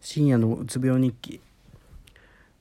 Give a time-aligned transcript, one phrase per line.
[0.00, 1.40] 深夜のうつ病日記。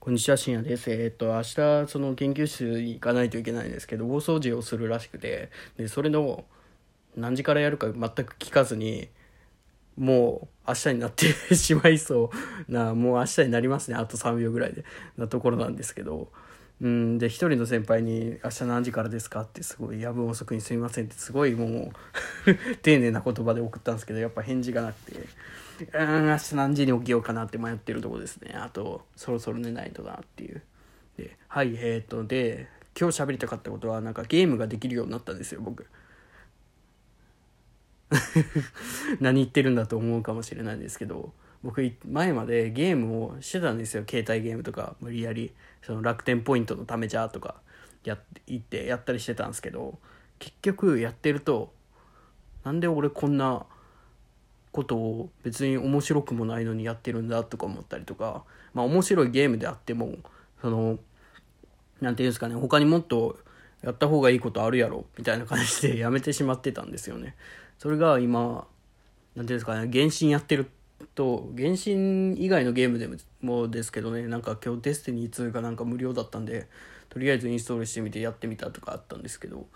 [0.00, 0.90] こんにちは深夜です。
[0.90, 1.42] えーっと明
[1.86, 5.48] 日その研究室行かないといけないんですけど大掃除をするらしくて
[5.78, 6.44] でそれの
[7.16, 9.08] 何時からやるか全く聞かずに
[9.96, 12.30] もう明日になって しまいそ
[12.68, 13.96] うなもう明日になりますね。
[13.96, 14.84] あと3秒ぐらいで
[15.16, 16.30] なところなんですけど。
[16.80, 21.92] うんで一人の先輩に「明日何時からですか?」ってすごい夜分遅くにすみませんってすごいも
[22.46, 25.28] う 丁寧な言葉で送ったんですけどやっぱ返事がなくて。
[25.92, 28.54] うん明日何時に起きようかなって迷ってるとこですね。
[28.54, 30.62] あとそろそろ寝ないとなっていう。
[31.16, 35.86] ではいえー、っとで今日喋りたかったことはなんかゲームができるようになったんですよ僕。
[39.20, 44.04] 何言ってるんだと思うかもしれないですけど僕前までゲームをしてたんですよ。
[44.08, 45.52] 携帯ゲームとか無理やり
[45.82, 47.56] その楽天ポイントのためじゃとか
[48.04, 49.98] やって行ってやったりしてたんですけど
[50.38, 51.72] 結局やってると
[52.64, 53.64] なんで俺こんな
[54.72, 58.44] ことを別に面白くもないのにやってるんだとか思ったりとか
[58.74, 60.16] まあ面白いゲームであっても
[60.60, 60.98] その
[62.00, 63.38] 何て言うんですかね他にもっと
[63.82, 67.36] やった方がいいことあるやろみたいな感じで やめてしまってたんですよね。
[67.78, 68.66] それが今何て
[69.34, 70.70] 言うんですかね原神やってる
[71.14, 73.08] と原神以外のゲームで
[73.40, 76.68] もですけどねなんか今日デスティニー2がなんか無料だったんで
[77.08, 79.66] とりあえずインストールしてみてやってみたとかあったんですけど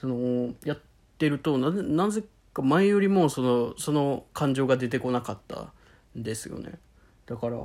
[0.00, 0.80] そのやっ
[1.16, 2.26] てるとなぜなぜか
[2.62, 5.72] 前よりもそのその感情が出てこなかった
[6.18, 6.78] んですよね。
[7.26, 7.58] だから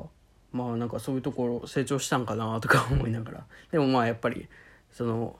[0.51, 3.45] まあなんかそういうところ成長したんかなとか思いながら。
[3.71, 4.47] でもまあやっぱり
[4.91, 5.37] その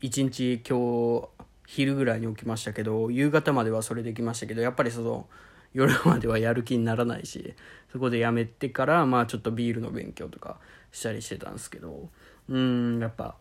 [0.00, 1.28] 一日今日
[1.66, 5.28] 昼ぐらいに起きましたけど夕方まではそれできましたけどやっぱりその
[5.74, 7.54] 夜まではやる気にならないし
[7.92, 10.58] そこでやめてからまあちょっとビールの勉強とか
[10.92, 12.08] したりしてたんですけど。
[12.48, 13.36] うんやっぱ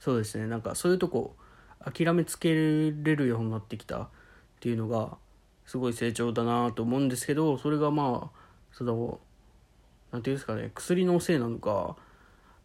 [0.00, 0.46] そうですね。
[0.46, 1.36] なんかそういうとこ
[1.92, 4.08] 諦めつけれるようになってきたっ
[4.60, 5.16] ていうのが
[5.66, 8.38] すごい成長だなと思うんですけどそれがまあ
[8.72, 9.20] その
[10.12, 11.96] 何て言うんですかね薬のせいなのか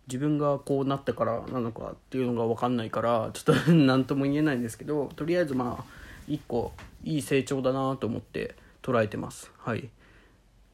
[0.07, 5.85] 自分がこうなったからなのかっていうのが分かんないからちょっと 何とも言えないんですけどとりあえずまあ
[6.27, 6.73] 一個
[7.03, 9.51] いい成長だなと思って捉えてます。
[9.57, 9.89] はい。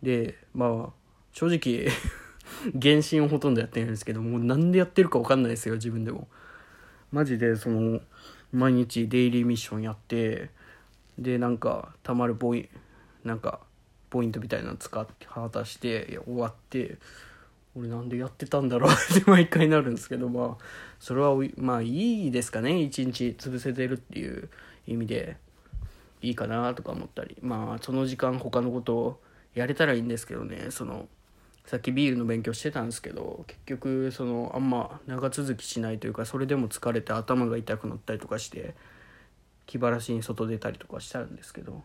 [0.01, 0.93] でまあ
[1.31, 1.87] 正直
[2.81, 6.27] 原神をほとんどやってないんですけどもうなんでやってるか分かんないですよ自分でも。
[7.11, 7.99] マジでその
[8.51, 10.49] 毎日デイリーミッションやって
[11.17, 12.69] でなんかたまるポイ
[13.23, 13.59] なんか
[14.09, 16.97] ポイントみたいなの使って果たして終わって
[17.75, 20.63] 俺なんでやってたんだろう って毎回なるんですけどまあ
[20.99, 22.81] それはまあいいですかね。
[22.81, 24.49] 一日潰せてるっていう
[24.87, 25.37] 意味で
[26.21, 27.37] いいかなとか思ったり。
[27.41, 29.21] まあその時間他のことを
[29.53, 30.67] やれたらいいんですけどね。
[30.71, 31.07] その
[31.69, 38.73] さっきビールの勉強してたんですけど結局そのあんま長続きしないというかそれでも疲れて頭が痛くなったりとかして
[39.67, 41.83] 気晴らしに外出たりとかしたんですけど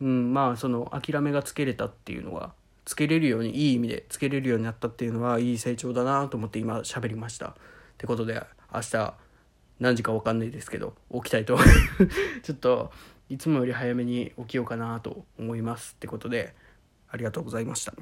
[0.00, 2.52] うんまあその諦めがつけれたっていうのは
[2.84, 7.50] つけれるようにいい意味でつけれるようになったっていうのはいい成長だなと思って今喋りました。
[7.50, 7.54] っ
[7.98, 8.42] てことで
[8.74, 9.14] 明日
[9.78, 11.56] 何時か分かんないですけど起きたいと。
[12.42, 12.90] ちょっと
[13.28, 15.92] いつもより早めに起きようかなと思います。
[15.94, 16.56] ってことで
[17.08, 17.94] ありがとうございました。